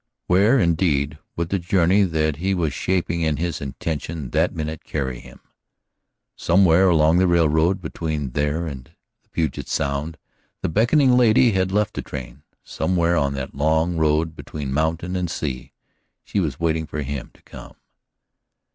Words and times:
Where, 0.25 0.57
indeed, 0.57 1.19
would 1.35 1.49
the 1.49 1.59
journey 1.59 2.01
that 2.01 2.37
he 2.37 2.55
was 2.55 2.73
shaping 2.73 3.21
in 3.21 3.37
his 3.37 3.61
intention 3.61 4.31
that 4.31 4.51
minute 4.55 4.83
carry 4.83 5.19
him? 5.19 5.39
Somewhere 6.35 6.89
along 6.89 7.19
the 7.19 7.27
railroad 7.27 7.79
between 7.83 8.31
there 8.31 8.65
and 8.65 8.89
Puget 9.31 9.67
Sound 9.67 10.17
the 10.63 10.69
beckoning 10.69 11.11
lady 11.15 11.51
had 11.51 11.71
left 11.71 11.93
the 11.93 12.01
train; 12.01 12.41
somewhere 12.63 13.15
on 13.15 13.35
that 13.35 13.53
long 13.53 13.95
road 13.95 14.35
between 14.35 14.73
mountain 14.73 15.15
and 15.15 15.29
sea 15.29 15.71
she 16.23 16.39
was 16.39 16.59
waiting 16.59 16.87
for 16.87 17.03
him 17.03 17.29
to 17.35 17.43
come. 17.43 17.75